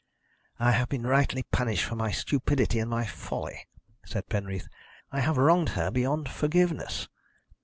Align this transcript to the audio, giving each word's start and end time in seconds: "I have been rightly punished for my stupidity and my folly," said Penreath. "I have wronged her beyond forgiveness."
"I 0.57 0.71
have 0.71 0.89
been 0.89 1.05
rightly 1.05 1.43
punished 1.51 1.85
for 1.85 1.95
my 1.95 2.09
stupidity 2.09 2.79
and 2.79 2.89
my 2.89 3.05
folly," 3.05 3.67
said 4.03 4.27
Penreath. 4.29 4.67
"I 5.11 5.19
have 5.19 5.37
wronged 5.37 5.69
her 5.77 5.91
beyond 5.91 6.27
forgiveness." 6.27 7.07